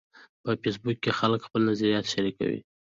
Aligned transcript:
په 0.43 0.49
فېسبوک 0.61 0.97
کې 1.03 1.11
خلک 1.19 1.39
خپل 1.47 1.61
نظریات 1.69 2.05
شریکوي 2.13 2.59